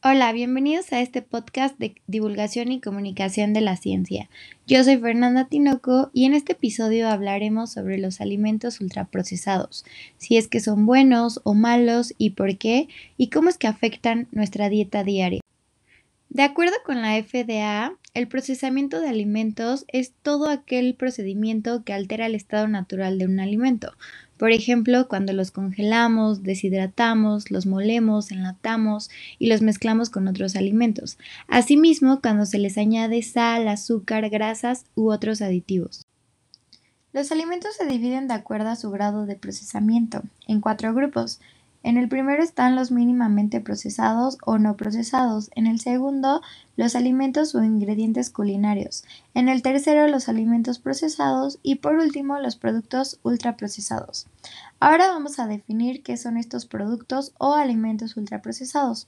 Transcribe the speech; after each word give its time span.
Hola, 0.00 0.30
bienvenidos 0.30 0.92
a 0.92 1.00
este 1.00 1.22
podcast 1.22 1.76
de 1.80 1.96
divulgación 2.06 2.70
y 2.70 2.80
comunicación 2.80 3.52
de 3.52 3.60
la 3.60 3.76
ciencia. 3.76 4.30
Yo 4.64 4.84
soy 4.84 4.96
Fernanda 4.96 5.48
Tinoco 5.48 6.10
y 6.12 6.24
en 6.24 6.34
este 6.34 6.52
episodio 6.52 7.08
hablaremos 7.08 7.72
sobre 7.72 7.98
los 7.98 8.20
alimentos 8.20 8.80
ultraprocesados, 8.80 9.84
si 10.16 10.36
es 10.36 10.46
que 10.46 10.60
son 10.60 10.86
buenos 10.86 11.40
o 11.42 11.54
malos 11.54 12.14
y 12.16 12.30
por 12.30 12.58
qué, 12.58 12.86
y 13.16 13.28
cómo 13.30 13.48
es 13.48 13.58
que 13.58 13.66
afectan 13.66 14.28
nuestra 14.30 14.68
dieta 14.68 15.02
diaria. 15.02 15.40
De 16.28 16.44
acuerdo 16.44 16.76
con 16.86 17.02
la 17.02 17.20
FDA, 17.20 17.96
el 18.18 18.28
procesamiento 18.28 19.00
de 19.00 19.08
alimentos 19.08 19.84
es 19.88 20.12
todo 20.22 20.48
aquel 20.48 20.94
procedimiento 20.94 21.84
que 21.84 21.92
altera 21.92 22.26
el 22.26 22.34
estado 22.34 22.68
natural 22.68 23.18
de 23.18 23.26
un 23.26 23.40
alimento, 23.40 23.92
por 24.38 24.52
ejemplo, 24.52 25.08
cuando 25.08 25.32
los 25.32 25.50
congelamos, 25.50 26.44
deshidratamos, 26.44 27.50
los 27.50 27.66
molemos, 27.66 28.30
enlatamos 28.30 29.10
y 29.40 29.48
los 29.48 29.62
mezclamos 29.62 30.10
con 30.10 30.28
otros 30.28 30.54
alimentos. 30.54 31.18
Asimismo, 31.48 32.20
cuando 32.22 32.46
se 32.46 32.58
les 32.58 32.78
añade 32.78 33.20
sal, 33.22 33.66
azúcar, 33.66 34.30
grasas 34.30 34.84
u 34.94 35.10
otros 35.10 35.42
aditivos. 35.42 36.06
Los 37.12 37.32
alimentos 37.32 37.74
se 37.74 37.86
dividen 37.86 38.28
de 38.28 38.34
acuerdo 38.34 38.68
a 38.68 38.76
su 38.76 38.92
grado 38.92 39.26
de 39.26 39.34
procesamiento 39.34 40.22
en 40.46 40.60
cuatro 40.60 40.94
grupos. 40.94 41.40
En 41.84 41.96
el 41.96 42.08
primero 42.08 42.42
están 42.42 42.74
los 42.74 42.90
mínimamente 42.90 43.60
procesados 43.60 44.36
o 44.44 44.58
no 44.58 44.76
procesados, 44.76 45.50
en 45.54 45.66
el 45.66 45.80
segundo 45.80 46.42
los 46.76 46.96
alimentos 46.96 47.54
o 47.54 47.62
ingredientes 47.62 48.30
culinarios, 48.30 49.04
en 49.34 49.48
el 49.48 49.62
tercero 49.62 50.08
los 50.08 50.28
alimentos 50.28 50.80
procesados 50.80 51.58
y 51.62 51.76
por 51.76 51.94
último 51.94 52.38
los 52.38 52.56
productos 52.56 53.20
ultraprocesados. 53.22 54.26
Ahora 54.80 55.08
vamos 55.08 55.38
a 55.38 55.46
definir 55.46 56.02
qué 56.02 56.16
son 56.16 56.36
estos 56.36 56.66
productos 56.66 57.32
o 57.38 57.54
alimentos 57.54 58.16
ultraprocesados. 58.16 59.06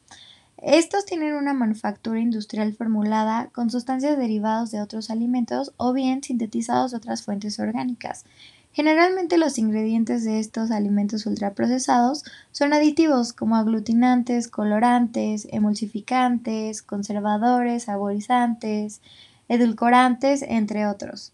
Estos 0.63 1.07
tienen 1.07 1.35
una 1.35 1.55
manufactura 1.55 2.21
industrial 2.21 2.75
formulada 2.75 3.49
con 3.53 3.71
sustancias 3.71 4.19
derivadas 4.19 4.71
de 4.71 4.83
otros 4.83 5.09
alimentos 5.09 5.73
o 5.79 5.95
bien 5.95 6.23
sintetizados 6.23 6.91
de 6.91 6.99
otras 6.99 7.23
fuentes 7.23 7.59
orgánicas. 7.59 8.25
Generalmente 8.73 9.37
los 9.37 9.59
ingredientes 9.59 10.25
de 10.25 10.39
estos 10.39 10.71
alimentos 10.71 11.27
ultraprocesados 11.27 12.25
son 12.53 12.73
aditivos 12.73 13.33
como 13.33 13.57
aglutinantes, 13.57 14.47
colorantes, 14.47 15.49
emulsificantes, 15.51 16.83
conservadores, 16.83 17.85
saborizantes, 17.85 19.01
edulcorantes, 19.49 20.43
entre 20.43 20.87
otros. 20.87 21.33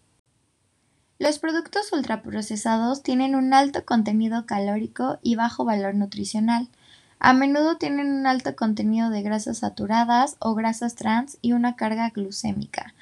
Los 1.19 1.37
productos 1.37 1.91
ultraprocesados 1.93 3.03
tienen 3.03 3.35
un 3.35 3.53
alto 3.53 3.85
contenido 3.85 4.45
calórico 4.45 5.19
y 5.21 5.35
bajo 5.35 5.63
valor 5.63 5.93
nutricional. 5.93 6.69
A 7.19 7.33
menudo 7.33 7.77
tienen 7.77 8.11
un 8.11 8.27
alto 8.27 8.55
contenido 8.55 9.09
de 9.09 9.23
grasas 9.23 9.59
saturadas 9.59 10.37
o 10.39 10.55
grasas 10.55 10.95
trans 10.95 11.37
y 11.41 11.53
una 11.53 11.75
carga 11.75 12.09
glucémica. 12.09 12.93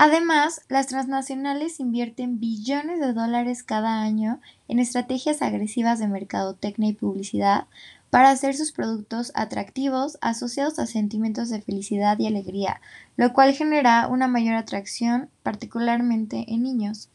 Además, 0.00 0.60
las 0.68 0.86
transnacionales 0.86 1.80
invierten 1.80 2.38
billones 2.38 3.00
de 3.00 3.12
dólares 3.12 3.64
cada 3.64 4.00
año 4.00 4.40
en 4.68 4.78
estrategias 4.78 5.42
agresivas 5.42 5.98
de 5.98 6.06
mercadotecnia 6.06 6.90
y 6.90 6.92
publicidad 6.92 7.66
para 8.08 8.30
hacer 8.30 8.54
sus 8.54 8.70
productos 8.70 9.32
atractivos 9.34 10.16
asociados 10.20 10.78
a 10.78 10.86
sentimientos 10.86 11.50
de 11.50 11.62
felicidad 11.62 12.16
y 12.20 12.28
alegría, 12.28 12.80
lo 13.16 13.32
cual 13.32 13.54
genera 13.54 14.06
una 14.06 14.28
mayor 14.28 14.54
atracción, 14.54 15.30
particularmente 15.42 16.44
en 16.46 16.62
niños. 16.62 17.08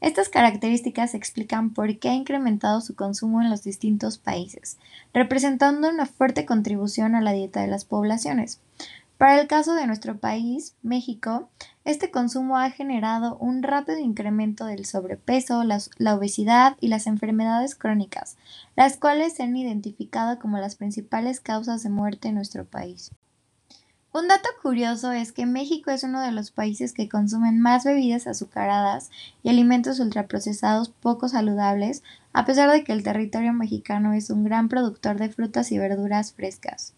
Estas 0.00 0.30
características 0.30 1.12
explican 1.12 1.74
por 1.74 1.98
qué 1.98 2.08
ha 2.08 2.14
incrementado 2.14 2.80
su 2.80 2.94
consumo 2.94 3.42
en 3.42 3.50
los 3.50 3.64
distintos 3.64 4.16
países, 4.16 4.78
representando 5.12 5.90
una 5.90 6.06
fuerte 6.06 6.46
contribución 6.46 7.14
a 7.14 7.20
la 7.20 7.32
dieta 7.32 7.60
de 7.60 7.66
las 7.66 7.84
poblaciones. 7.84 8.60
Para 9.20 9.38
el 9.38 9.48
caso 9.48 9.74
de 9.74 9.86
nuestro 9.86 10.16
país, 10.16 10.76
México, 10.82 11.50
este 11.84 12.10
consumo 12.10 12.56
ha 12.56 12.70
generado 12.70 13.36
un 13.36 13.62
rápido 13.62 13.98
incremento 13.98 14.64
del 14.64 14.86
sobrepeso, 14.86 15.62
la, 15.62 16.14
obesidad 16.14 16.78
y 16.80 16.88
las 16.88 17.06
enfermedades 17.06 17.74
crónicas, 17.74 18.38
las 18.76 18.96
cuales 18.96 19.34
se 19.34 19.42
han 19.42 19.54
identificado 19.54 20.38
como 20.38 20.56
las 20.56 20.76
principales 20.76 21.40
causas 21.40 21.82
de 21.82 21.90
muerte 21.90 22.28
en 22.28 22.36
nuestro 22.36 22.64
país. 22.64 23.10
Un 24.10 24.26
dato 24.26 24.48
curioso 24.62 25.12
es 25.12 25.32
que 25.32 25.44
México 25.44 25.90
es 25.90 26.02
uno 26.02 26.22
de 26.22 26.32
los 26.32 26.50
países 26.50 26.94
que 26.94 27.10
consumen 27.10 27.60
más 27.60 27.84
bebidas 27.84 28.26
azucaradas 28.26 29.10
y 29.42 29.50
alimentos 29.50 30.00
ultraprocesados 30.00 30.88
poco 30.88 31.28
saludables, 31.28 32.02
a 32.32 32.46
pesar 32.46 32.70
de 32.70 32.84
que 32.84 32.92
el 32.92 33.02
territorio 33.02 33.52
mexicano 33.52 34.14
es 34.14 34.30
un 34.30 34.44
gran 34.44 34.70
productor 34.70 35.18
de 35.18 35.28
frutas 35.28 35.72
y 35.72 35.78
verduras 35.78 36.32
frescas. 36.32 36.94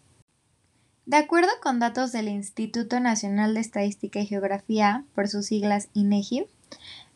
De 1.05 1.17
acuerdo 1.17 1.49
con 1.61 1.79
datos 1.79 2.13
del 2.13 2.29
Instituto 2.29 3.01
Nacional 3.01 3.53
de 3.53 3.59
Estadística 3.59 4.21
y 4.21 4.25
Geografía, 4.25 5.03
por 5.13 5.27
sus 5.27 5.47
siglas 5.47 5.89
INEGI, 5.93 6.45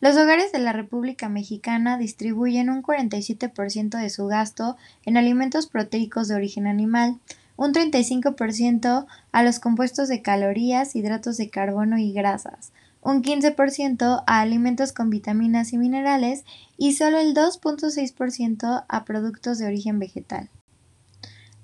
los 0.02 0.14
hogares 0.16 0.52
de 0.52 0.58
la 0.58 0.74
República 0.74 1.30
Mexicana 1.30 1.96
distribuyen 1.96 2.68
un 2.68 2.82
47% 2.82 3.98
de 3.98 4.10
su 4.10 4.26
gasto 4.26 4.76
en 5.06 5.16
alimentos 5.16 5.66
proteicos 5.68 6.28
de 6.28 6.34
origen 6.34 6.66
animal, 6.66 7.18
un 7.56 7.72
35% 7.72 9.06
a 9.32 9.42
los 9.42 9.58
compuestos 9.58 10.08
de 10.08 10.20
calorías, 10.20 10.94
hidratos 10.94 11.38
de 11.38 11.48
carbono 11.48 11.96
y 11.96 12.12
grasas, 12.12 12.72
un 13.00 13.22
15% 13.22 14.22
a 14.26 14.40
alimentos 14.40 14.92
con 14.92 15.08
vitaminas 15.08 15.72
y 15.72 15.78
minerales 15.78 16.44
y 16.76 16.92
solo 16.92 17.18
el 17.18 17.34
2.6% 17.34 18.84
a 18.86 19.04
productos 19.06 19.58
de 19.58 19.66
origen 19.66 19.98
vegetal. 19.98 20.50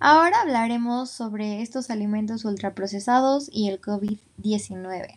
Ahora 0.07 0.43
hablaremos 0.43 1.09
sobre 1.09 1.63
estos 1.63 1.89
alimentos 1.89 2.45
ultraprocesados 2.45 3.49
y 3.51 3.71
el 3.71 3.81
COVID-19. 3.81 5.15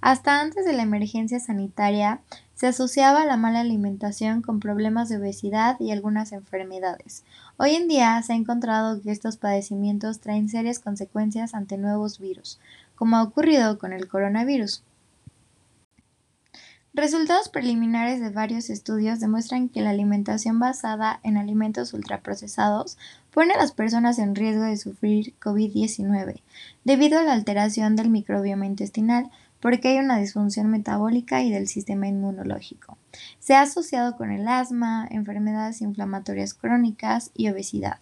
Hasta 0.00 0.40
antes 0.40 0.64
de 0.64 0.72
la 0.72 0.84
emergencia 0.84 1.40
sanitaria 1.40 2.20
se 2.54 2.68
asociaba 2.68 3.24
la 3.24 3.36
mala 3.36 3.58
alimentación 3.58 4.40
con 4.40 4.60
problemas 4.60 5.08
de 5.08 5.16
obesidad 5.16 5.80
y 5.80 5.90
algunas 5.90 6.30
enfermedades. 6.30 7.24
Hoy 7.56 7.74
en 7.74 7.88
día 7.88 8.22
se 8.22 8.34
ha 8.34 8.36
encontrado 8.36 9.02
que 9.02 9.10
estos 9.10 9.36
padecimientos 9.36 10.20
traen 10.20 10.48
serias 10.48 10.78
consecuencias 10.78 11.52
ante 11.52 11.76
nuevos 11.76 12.20
virus, 12.20 12.60
como 12.94 13.16
ha 13.16 13.24
ocurrido 13.24 13.80
con 13.80 13.92
el 13.92 14.06
coronavirus. 14.06 14.84
Resultados 16.92 17.48
preliminares 17.48 18.20
de 18.20 18.30
varios 18.30 18.68
estudios 18.68 19.20
demuestran 19.20 19.68
que 19.68 19.80
la 19.80 19.90
alimentación 19.90 20.58
basada 20.58 21.20
en 21.22 21.36
alimentos 21.36 21.94
ultraprocesados 21.94 22.98
pone 23.30 23.54
a 23.54 23.58
las 23.58 23.70
personas 23.70 24.18
en 24.18 24.34
riesgo 24.34 24.64
de 24.64 24.76
sufrir 24.76 25.34
COVID-19 25.38 26.42
debido 26.82 27.20
a 27.20 27.22
la 27.22 27.34
alteración 27.34 27.94
del 27.94 28.10
microbioma 28.10 28.66
intestinal 28.66 29.30
porque 29.60 29.88
hay 29.88 29.98
una 29.98 30.18
disfunción 30.18 30.68
metabólica 30.68 31.42
y 31.42 31.52
del 31.52 31.68
sistema 31.68 32.08
inmunológico. 32.08 32.98
Se 33.38 33.54
ha 33.54 33.62
asociado 33.62 34.16
con 34.16 34.32
el 34.32 34.48
asma, 34.48 35.06
enfermedades 35.08 35.82
inflamatorias 35.82 36.54
crónicas 36.54 37.30
y 37.34 37.50
obesidad. 37.50 38.00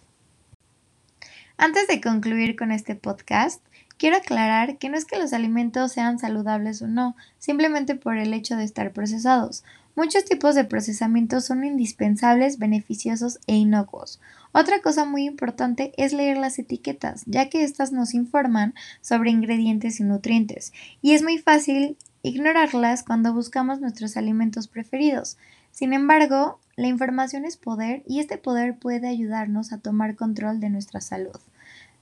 Antes 1.61 1.87
de 1.87 1.99
concluir 1.99 2.55
con 2.55 2.71
este 2.71 2.95
podcast, 2.95 3.61
Quiero 3.99 4.15
aclarar 4.15 4.77
que 4.77 4.87
no 4.87 4.95
es 4.95 5.03
que 5.03 5.19
los 5.19 5.33
alimentos 5.33 5.91
sean 5.91 6.19
saludables 6.19 6.81
o 6.81 6.87
no, 6.87 7.17
simplemente 7.37 7.95
por 7.95 8.17
el 8.17 8.33
hecho 8.33 8.55
de 8.55 8.63
estar 8.63 8.93
procesados. 8.93 9.65
Muchos 9.93 10.23
tipos 10.23 10.55
de 10.55 10.63
procesamiento 10.63 11.41
son 11.41 11.65
indispensables, 11.65 12.59
beneficiosos 12.59 13.39
e 13.45 13.57
inocuos. 13.57 14.21
Otra 14.53 14.81
cosa 14.81 15.03
muy 15.03 15.25
importante 15.25 15.91
es 15.97 16.13
leer 16.13 16.37
las 16.37 16.57
etiquetas, 16.59 17.23
ya 17.25 17.49
que 17.49 17.61
éstas 17.61 17.91
nos 17.91 18.13
informan 18.13 18.73
sobre 19.01 19.31
ingredientes 19.31 19.99
y 19.99 20.03
nutrientes, 20.05 20.71
y 21.01 21.11
es 21.11 21.21
muy 21.21 21.37
fácil 21.37 21.97
ignorarlas 22.23 23.03
cuando 23.03 23.33
buscamos 23.33 23.81
nuestros 23.81 24.15
alimentos 24.15 24.69
preferidos. 24.69 25.37
Sin 25.79 25.93
embargo, 25.93 26.59
la 26.75 26.87
información 26.87 27.45
es 27.45 27.55
poder 27.55 28.03
y 28.05 28.19
este 28.19 28.37
poder 28.37 28.77
puede 28.77 29.07
ayudarnos 29.07 29.71
a 29.71 29.77
tomar 29.77 30.17
control 30.17 30.59
de 30.59 30.69
nuestra 30.69 30.99
salud. 30.99 31.39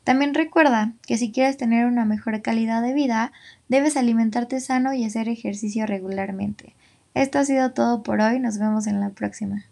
También 0.03 0.33
recuerda 0.33 0.93
que 1.05 1.15
si 1.15 1.31
quieres 1.31 1.57
tener 1.57 1.85
una 1.85 2.03
mejor 2.03 2.41
calidad 2.41 2.81
de 2.81 2.95
vida, 2.95 3.31
debes 3.69 3.95
alimentarte 3.95 4.61
sano 4.61 4.95
y 4.95 5.05
hacer 5.05 5.29
ejercicio 5.29 5.85
regularmente. 5.85 6.73
Esto 7.13 7.37
ha 7.37 7.45
sido 7.45 7.71
todo 7.73 8.01
por 8.01 8.19
hoy, 8.19 8.39
nos 8.39 8.57
vemos 8.57 8.87
en 8.87 8.99
la 8.99 9.11
próxima. 9.11 9.65